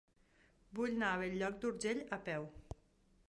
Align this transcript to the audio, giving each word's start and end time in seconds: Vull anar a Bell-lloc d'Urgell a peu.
Vull 0.77 0.95
anar 0.95 1.09
a 1.09 1.19
Bell-lloc 1.23 1.59
d'Urgell 1.65 2.01
a 2.17 2.21
peu. 2.31 2.51